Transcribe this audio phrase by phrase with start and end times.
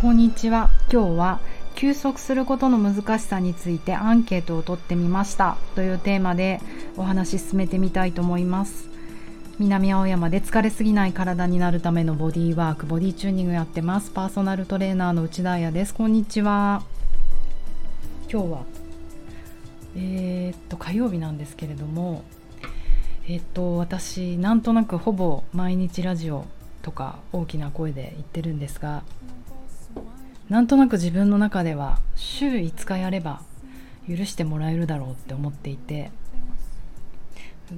[0.00, 0.70] こんにちは。
[0.92, 1.40] 今日は
[1.74, 5.56] 休息することの難しさについてアンケートを取ってみました。
[5.74, 6.60] というテーマで
[6.96, 8.88] お話し進めてみたいと思います。
[9.58, 14.12] 南青山で疲れすぎない体になるためのボディーワークボディチューニングやってます。
[14.12, 15.92] パーソナルトレーナーの内田彩です。
[15.92, 16.84] こんにちは。
[18.30, 18.62] 今日は
[19.96, 22.22] えー、っと火曜日なんですけれども
[23.26, 26.44] えー、っと私なんとなくほぼ毎日ラジオ
[26.82, 29.02] とか大きな声で言ってるんですが
[30.48, 33.42] なんとなく自分の中では週5日やれば
[34.08, 36.10] 許してもらえるだろうって思っていて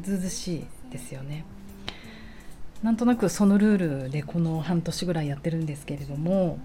[0.03, 1.45] ずうずしいですよね。
[2.83, 6.59] なんとなくそのルールでこの半年ぐらいやってるんですけれども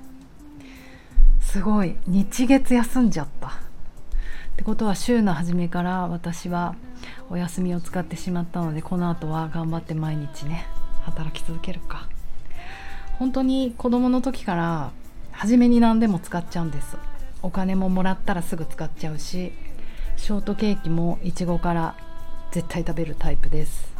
[1.42, 3.48] すごい日月休んじゃった。
[3.48, 3.52] っ
[4.58, 6.76] てことは週の初めから私は
[7.30, 10.68] お休みを使ってしまったのでこの後は頑張って毎日ね
[11.02, 12.08] 働き続けるか。
[13.18, 14.92] 本当に子供の時から
[15.36, 16.98] 初めに何でも使っちゃうんです。
[17.42, 19.52] お金ももらったらすぐ使っちゃうし
[20.18, 21.96] ショートケーキもいちごから
[22.52, 23.94] 絶対食べるタイプです。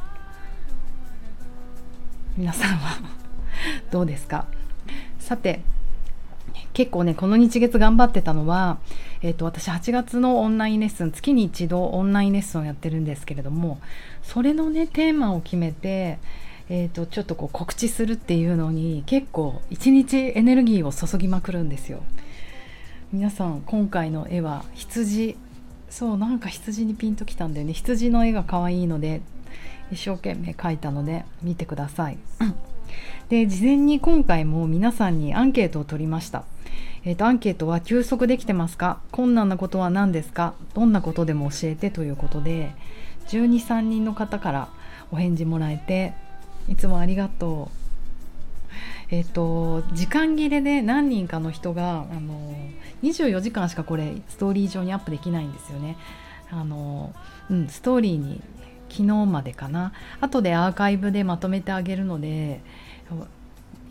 [2.38, 2.98] 皆さんは
[3.92, 4.46] どうですか？
[5.20, 5.62] さて
[6.74, 8.78] 結構ねこの日月頑張ってたのは、
[9.22, 13.80] えーと、私8月のオンラインレッスン月に一度オンラインレッスンをやってるんですけれども
[14.24, 16.20] それのねテーマを決めて
[16.68, 22.02] えーと、ちょっとこう告知するっていうのに結構一日エネルギーを注ぎまくるんですよ。
[23.14, 25.38] 皆さん今回の絵は羊。
[25.90, 27.74] そうなんか羊にピンときたんだよね。
[27.74, 29.22] 羊の絵が可愛いので
[29.92, 32.18] 一生懸命描いたので見てください。
[33.30, 36.44] で事前に今回も皆さんにアンケートを取りました。
[37.04, 39.00] えーと、アンケートは休息できてますか？
[39.12, 40.56] 困難なことは何ですか？
[40.74, 42.72] どんなことでも教えてということで
[43.28, 44.70] 12、3人の方から
[45.12, 46.14] お返事もらえて
[46.68, 47.86] いつもありがとう。
[49.12, 52.56] えっと、時間切れで何人かの人があの
[53.04, 55.98] 24時間しかこれストーリー上にアップできないんですよね。
[56.50, 57.14] あの
[57.50, 58.42] うん、ストーリーに
[58.90, 62.62] 昨日までかな後でアーカイブでまとめてあげるので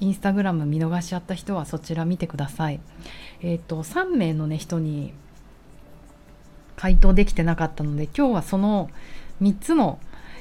[0.00, 2.80] インスタグラム見逃しちゃった人はそちら見てください。
[3.42, 5.12] えっ、と3名のね人に
[6.76, 8.90] 回答できてなかったので今日はその
[9.40, 9.98] 3つの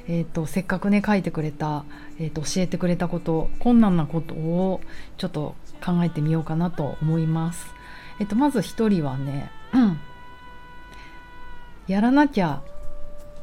[0.07, 1.85] えーと、せっかくね書いてくれた、
[2.19, 4.81] えーと、教えてくれたこと困難なことを
[5.17, 7.67] ちょっと考えてみようかなと思います。
[8.19, 9.99] えーと、まず1人はね、うん、
[11.87, 12.61] やらなきゃ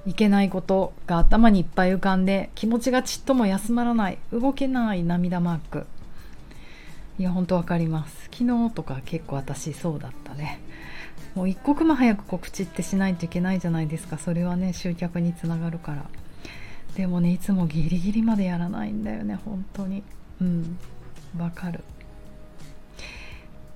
[0.06, 5.86] いけないことが頭にいっぱい浮かんで気持ちがちっとも休まらない動けない涙マーク。
[7.18, 8.30] いや本当わかります。
[8.32, 10.60] 昨日とか結構私そうだったね。
[11.34, 14.16] もう一刻も早く告知ってしないといけないじゃないですか。
[14.16, 16.06] それはね集客につながるから。
[16.96, 20.02] でもねいつもギリギリまでやらないんだよね本当に。
[20.40, 20.78] うん。
[21.38, 21.84] わかる。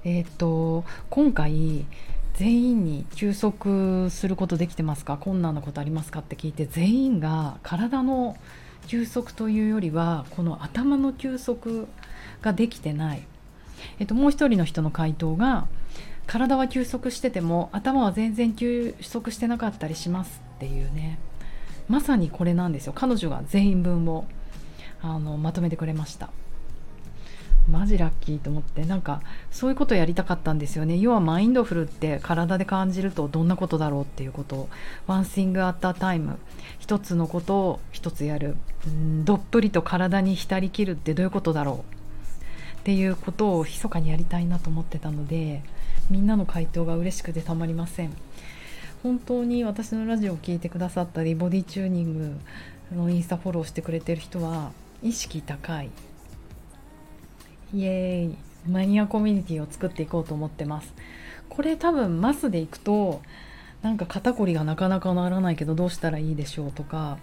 [0.04, 1.86] えっ、と今回
[2.34, 5.16] 全員に休息することできてますか？
[5.16, 8.36] 困難なことありますかって聞いて全員が体の
[8.88, 11.86] 休息というよりはこの頭の休息
[12.42, 13.22] ができてない、
[13.98, 15.68] えっと、もう一人の人の回答が
[16.26, 21.18] 体は休息してても頭は全然休息してなかったりしますっていうね。
[21.88, 22.92] まさにこれなんですよ。
[22.94, 24.26] 彼女が全員分を
[25.02, 26.30] あのまとめてくれました。
[27.70, 30.98] マジラッキーと思ってなんかそういうことやりたかったんですよね。
[30.98, 34.68] 要はマインドフルって体で感じるとどんなことだろうっていうことを
[35.06, 36.38] ワンシングアッタータイム。
[36.78, 38.56] 一つのことを一つやる。
[38.88, 42.80] んどっぷりと体に浸りきるってどういうことだろう。
[42.80, 45.62] っていうことを密かにやりたいなと思ってたので
[46.10, 48.12] みんなの回答が嬉しくてたまりません。
[49.04, 52.38] 本当に私のラジオを聴いてくださったりボディチューニン
[52.90, 54.72] グのインスタフォローしてくれてる人は
[55.02, 55.90] 意識高い。
[57.74, 58.36] イエーイ。
[58.66, 60.94] マニアコミュニティを作っていこうと思ってます。
[61.50, 63.20] これ多分マスでいくと
[63.82, 67.18] なんか肩こりがなかなか治らないけどどうしたらいいでしょうとか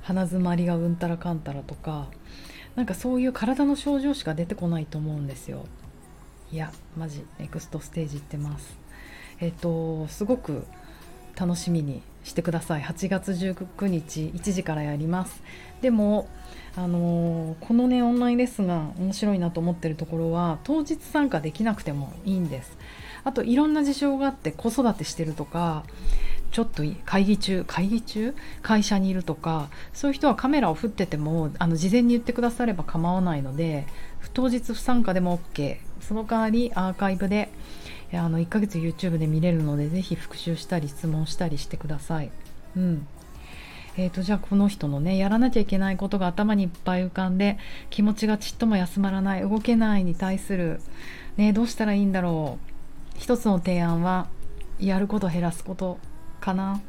[0.00, 2.08] 鼻づまりがうんたらかんたらとか
[2.74, 5.66] なんかそういう体の症状しか出てこないと思うんですよ。
[6.50, 8.76] いやマジネクストステージ行ってます。
[9.38, 10.66] えっとすごく
[11.36, 12.82] 楽しみにしてください。
[12.82, 15.42] 8月19日1時からやります。
[15.80, 16.28] でも
[16.76, 22.78] あのー、このねオンラインレッスンが面白いなと思ってるところは当日参加できなくてもいいんです。
[23.24, 25.84] あといろんな事情があって子育てしてるとか
[26.50, 28.34] ちょっと会議中会議中？
[28.62, 33.86] 会社にいるとかそういう人はカメラを振っててもあの事前に言ってくだされば構わないので
[34.34, 37.48] 当日不参加でも OK その代わりアーカイブで
[38.18, 42.30] あの1ヶ月 YouTube で見れるのでぜひ復習したり質問したりしてください。
[42.76, 43.06] うん。
[43.96, 47.58] えーと、じゃあこの人のねやらなきゃいけないことが頭にいっぱい浮かんで
[47.90, 50.80] 気持ちがちっとも休まらない動けないに対する、
[51.36, 52.58] ね、どうしたらいいんだろ
[53.16, 53.18] う。
[53.18, 54.28] 一つの提案は
[54.80, 55.98] やること減らすこと
[56.40, 56.80] かな。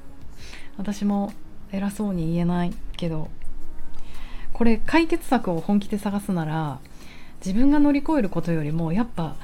[0.78, 1.34] 私も
[1.72, 3.30] 偉そうに言えないけど。
[4.54, 6.80] これ解決策を本気で探すなら
[7.44, 9.36] 自分が乗り越えることよりもやっぱ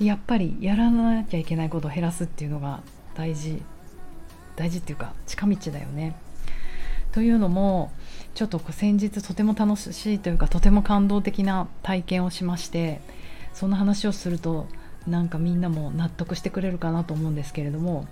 [0.00, 2.80] やっぱりやらなきゃいけないことを減らすっていうのが
[3.14, 3.62] 大事
[4.56, 6.16] 大事っていうか近道だよね。
[7.12, 7.90] というのも
[8.34, 13.00] ちょっと先日とても楽しいというかとても感動的な体験をしまして
[13.54, 14.68] そんな話をすると
[15.06, 18.06] なんかみんなも納得してくれるかなと思うんですけれども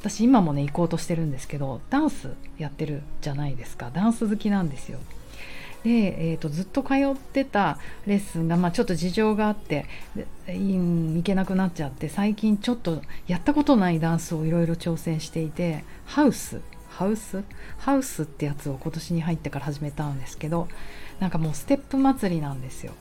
[0.00, 4.98] 私今もね行こうとしてるんですけどダンスやってるじゃないですかダンス好きなんですよ。
[5.84, 9.86] で、えーと、ずっと通ってたレッスンが、まあ、ちょっと事情があって
[10.46, 16.60] 行けなくなっちゃって最近ちょっとやったことないダンスをいろいろ挑戦していてハウス
[16.90, 17.44] ハウス？
[17.78, 20.68] ハウスってやつを今年に入ってから始めたんですけど
[21.18, 22.92] なんかもうステップ祭りなんですよ。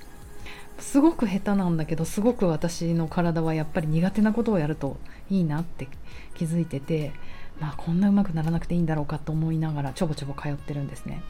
[0.78, 4.96] すごく下手なんだけどすごく私の体はやっぱり苦手なことをやると
[5.30, 5.90] いいなって
[6.36, 7.12] 気づいてて
[7.60, 11.22] まあこんな上手くならなくていいんだろうかと思いながらちょぼちょぼ通ってるんですね。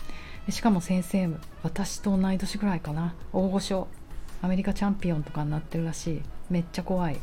[0.51, 1.29] しかも先生
[1.63, 3.13] 私と同い年ぐらいかな。
[3.33, 3.87] 大御所。
[4.41, 6.21] アメリカチャンピオンとかになってるらしい。
[6.49, 7.17] めっちゃ怖い。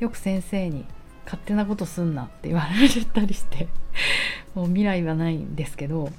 [0.00, 0.84] よく先生に
[1.24, 3.68] 勝手なことすんなって言われたりして。
[4.54, 6.10] もう未来はないんですけど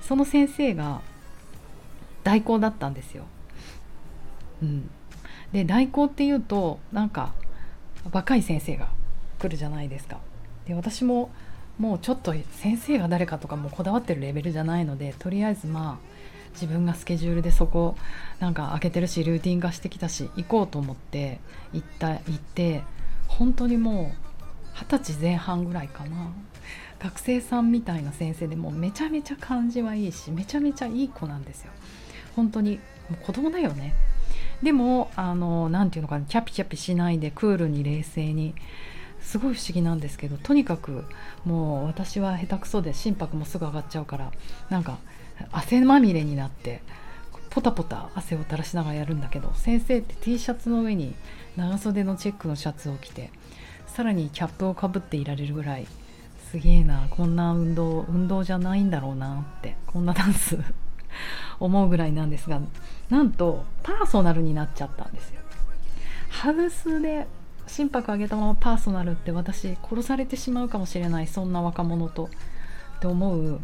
[0.00, 1.00] その先生が
[2.24, 3.24] 代行だったんですよ。
[4.62, 4.90] うん、
[5.52, 7.34] で代行っていうとなんか
[8.12, 8.88] 若い先生が
[9.38, 10.18] 来るじゃないですか。
[10.66, 11.30] で私も
[11.78, 16.12] もうちょっと先生が誰かとかもこだわってるレベルじゃないのでとりあえずまあ
[16.54, 17.96] 自分がスケジュールでそこ
[18.38, 21.40] なんか開けてるしルーティン化してきたし行こうと思って
[21.72, 22.82] 行った行って
[23.26, 24.16] 本当にもう
[24.74, 26.32] 二十歳前半ぐらいかな。
[26.98, 31.72] 学生さんみたいな先生でもうめちゃめちゃ感じはいいしめちゃめちゃいい子なんですよ。
[32.36, 32.78] 本当に
[33.10, 33.94] もう子供だよね。
[34.62, 38.54] でも何て言うのかなキャピキャピしないでクールに冷静に
[39.22, 41.04] すごい不思議なんですけどとにかく
[41.44, 44.32] もう私は下手くそで心拍もすぐ上がっちゃうから
[44.68, 44.98] なんか
[45.50, 46.82] 汗まみれになって
[47.50, 51.14] ポタポタ汗を垂らしながらやるんだけど先生って T シャツの上に
[51.56, 53.30] 長袖のチェックのシャツを着て
[53.86, 55.86] さらにキャップをかぶっていられるぐらい
[56.50, 60.58] すげえなこんな運動運動じゃないんだろうなってこんなダンス
[61.60, 62.60] 思うぐらいなんですが
[63.10, 65.40] なんとパーソナルになっちゃったんですよ。
[66.30, 67.26] ハウスで
[67.66, 72.30] 心拍上げたままパーソナルって私殺されてしまうかもしれないそんな若者と
[72.96, 73.60] って思う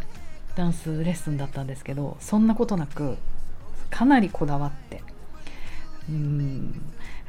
[0.56, 3.16] ダンスレッスンだったんですけどそんなことなく
[3.90, 5.02] かなりこだわって。
[6.08, 6.80] うん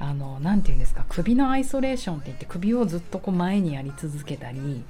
[0.01, 4.85] あの何て言うんですか首のアイソレーションって言って首をずっとこう前にやり続けたり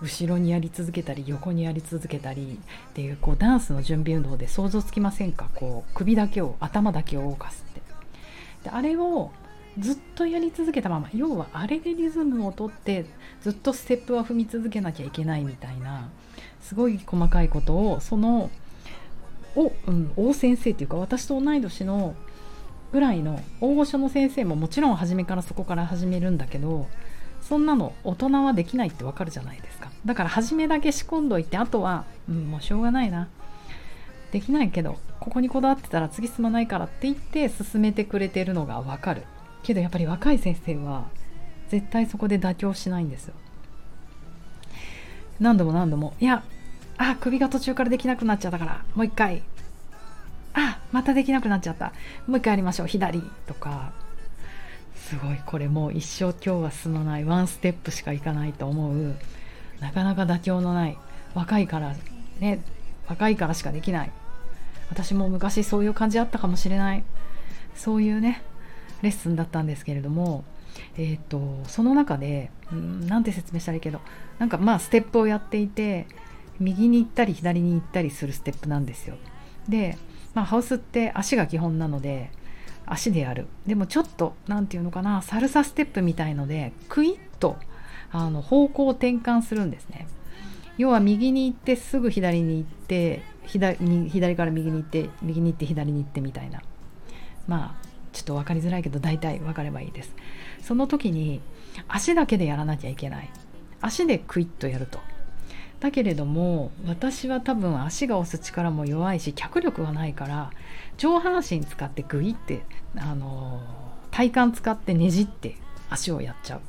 [0.00, 2.58] 後ろにやり続けたり横にやり続けたり
[2.90, 5.50] っていうこうダンスの準備運動で想像つきませんか？
[5.54, 7.82] こう首だけを頭だけを動かすって。
[8.64, 9.30] であれを
[9.78, 13.06] ずっとやり続けたまま要はあれでリズムをとって
[13.40, 16.10] ずっとステップは踏み続けなきゃいけないみたいな
[16.60, 18.50] すごい細かいことをその
[19.56, 22.14] お、うん、王先生っていうか私と同い年の
[22.92, 26.86] ぐらいの大御所の先生ももちろん初めからそこから始めるんだけど
[27.42, 29.90] そんなの大人はできないってわかるじゃないですか。
[30.06, 33.28] だから初めだけ仕込んどいてあとは、うん、もうしょうがないな。
[34.32, 39.24] できないけどここにこだわってたら次進まないからって言って進めてくれてるのがわかる。
[39.64, 41.06] けどやっぱり若い先生は
[41.68, 43.34] 絶対そこで妥協しないんですよ。
[45.40, 46.14] 何度も何度も。
[46.20, 46.44] いや
[46.96, 49.42] あ首が途中からできなくなっちゃったからもう一回。
[50.52, 51.92] あまたできなくなっちゃった。
[52.26, 52.86] もう一回やりましょう。
[52.86, 53.22] 左。
[53.46, 53.92] とか。
[54.94, 57.24] すごいこれもう一生今日は進まない。
[57.24, 59.14] ワンステップしかいかないと思う。
[59.80, 60.98] なかなか妥協のない。
[61.34, 61.94] 若いから
[62.38, 62.60] ね。
[63.08, 64.12] 若いからしかできない。
[64.90, 67.02] 私も昔そういう感じあったかもしれない。
[67.74, 68.42] そういうね。
[69.04, 70.44] レッスンだったんですけれども
[70.96, 74.00] えーと、その中で何て説明したらいいけど
[74.38, 76.06] なんかまあステップをやっていて
[76.60, 79.16] 右に行ったり左に行ったりするステップなんですよ。
[79.68, 79.98] で、
[80.34, 82.30] まあ、ハウスって足が基本なので
[82.86, 87.56] 足でやるでもちょっと何て言うのかなサルサステップみたいのでクイッと
[88.12, 90.06] あの方向を転換するんですね。
[90.76, 96.62] 要は右に行ってすぐ左に行って左に左から右に行って右に行って左に行ってみたいな
[97.46, 100.14] まあちょっと分かりづらいけど大体分かればいいです。
[100.62, 101.42] その時に
[101.88, 103.28] 足だけでやらなきゃいけない。
[103.82, 105.00] 足でクイッとやると。
[105.80, 110.50] だけれども私は多分足が押す力も弱いし脚力がないから
[110.96, 112.62] 上半身使ってグイって
[112.96, 113.60] あの
[114.10, 115.56] 体幹使ってねじって
[115.90, 116.60] 足をやっちゃう。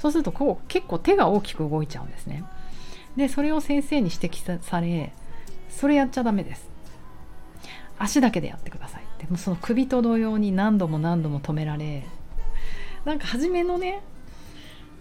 [0.00, 2.42] そうするとこう結構手が大きく動いちゃうんですね。
[3.16, 5.12] でそれを先生に指摘され
[5.68, 6.68] それやっちゃダメです。
[7.98, 9.05] 足だけでやってください。
[9.18, 12.06] でもその首と同様に何度も何度も止められ
[13.04, 14.02] なんか初めのね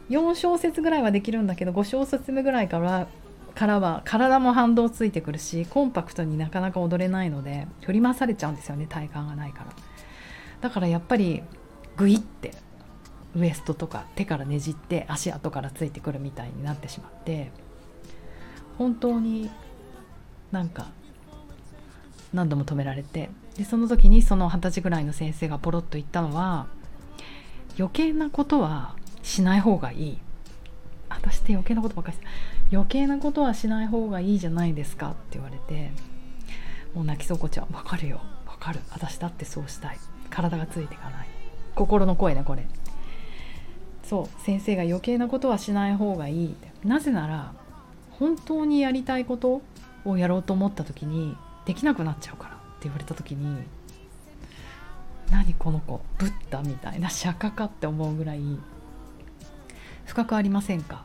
[0.10, 3.08] 4小節ぐらいはできるんだけど5小節目ぐらいから
[3.56, 9.68] からは体も反動ついてくるしコンパクトになかなか踊れないので振り回されちゃうんですよね体幹がないから。
[10.62, 11.44] だからやっぱり
[11.96, 12.52] グイって
[13.36, 17.52] ウエストとか手からねじって足後からついてくるみたいになってしまって
[18.78, 19.50] 本当に
[20.52, 20.88] なんか
[22.36, 23.30] 何度も止められて。
[23.58, 26.68] でその時にその二十歳ぐらいの先生がポロッと言ったのは
[27.80, 30.18] 余計なことはしない方がいい。
[31.10, 32.18] 私って余計なことばっかり。
[32.72, 35.12] 余計なことはしない方がいいじゃないですか。
[35.12, 35.92] って言われて
[36.94, 38.22] もう泣きそうこちゃん分かるよ。
[38.46, 38.80] 分かる。
[38.92, 39.98] 私だってそうしたい。
[40.30, 41.27] 体がついていかない。
[41.75, 42.68] 心の声ねこれ。
[44.04, 44.42] そう。
[44.44, 46.56] 先生が余計なことはしない方がいい。
[46.84, 47.54] なぜなら
[48.12, 49.62] 本当にやりたいこと
[50.06, 51.36] をやろうと思った時に
[51.66, 53.64] できなくなっちゃうからって言われた時に
[55.32, 58.42] 何この子ブッダみたいな釈迦かって思うぐらい
[60.06, 61.04] 深くありませんか？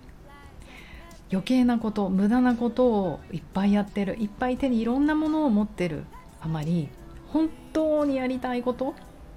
[1.33, 6.05] 余計なこと無駄なことをいっぱいやってるいっぱい手にいろんなものを持ってる
[6.41, 6.89] あまり
[7.29, 8.95] 本当にやりたいこと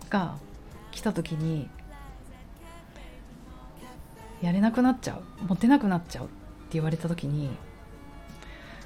[0.10, 0.36] が
[0.92, 1.70] 来た時に
[4.42, 6.34] やれなくなっちゃう持てなくなっちゃうって
[6.72, 7.52] 言われた時に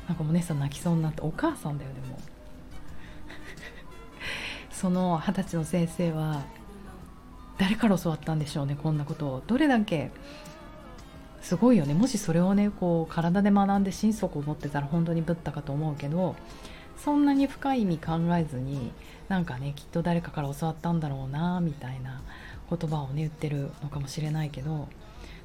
[0.07, 2.19] なんかお姉さん泣きそうになってお母さんだよでも。
[4.71, 6.41] その二十歳の先生は
[7.57, 9.43] 誰から教わったんでしょうねこんなことを。
[9.47, 10.11] どれだけ？
[11.41, 11.93] すごいよね。
[11.93, 16.35] もしそれをねこう体で学んで心底思ってたら本当にブッダかと思うけど
[16.97, 18.91] そんなに深い意味考えずに
[19.29, 22.21] なんかねきっと誰かから教わったんだろうなみたいな
[22.69, 24.87] 言葉をね言ってるのかもしれないけど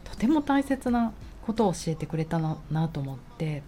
[0.05, 1.13] とても大切な
[1.47, 3.63] ことを教えてくれたななと思って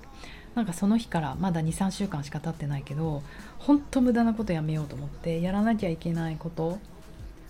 [0.54, 3.22] なんかその日からまだ23週間しか経ってないけど
[3.58, 6.78] 本当無駄なことやめようと思ってやらなきゃいけないこと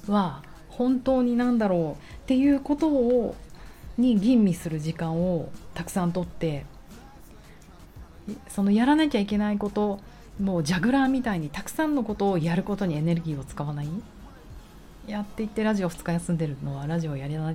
[0.09, 3.37] は本当に何だろうっていうことを
[3.97, 6.67] に吟味する時間をたくさんとって
[8.49, 10.01] そのやらなきゃいけないこと
[10.41, 13.89] もうジャグラーみたいにたくさんのことをやることにエネルギーを使わない
[15.07, 17.55] やっていってラジオ2日休んでるのはラジオやりな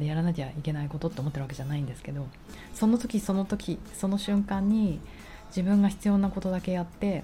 [0.00, 2.26] やらなきゃいけないことって思ってるわけじゃないんですけど
[2.74, 5.00] その時その時その瞬間に
[5.48, 7.22] 自分が必要なことだけやって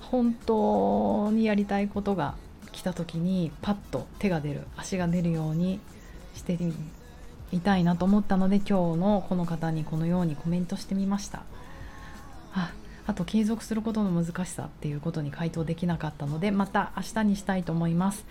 [0.00, 2.34] 本当にやりたいことが
[2.72, 5.80] 来た時にパッと手が出る足が出るように
[6.34, 6.58] して
[7.52, 11.42] みたいなと思ったので今日のこの方にこのようにコメントしてみました。
[12.54, 12.72] あ
[13.06, 18.24] あと継続することの難しさっていうことに回答できなかったのでまた明日にしたいと思います。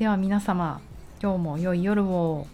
[0.00, 0.80] では皆様
[1.22, 2.46] 今日も良い夜を。